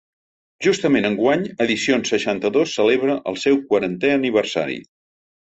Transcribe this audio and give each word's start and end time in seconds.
Justament 0.67 1.07
enguany 1.09 1.43
Edicions 1.65 2.13
seixanta-dos 2.13 2.73
celebra 2.79 3.19
el 3.33 3.39
seu 3.45 3.61
quarantè 3.69 4.13
aniversari. 4.17 4.81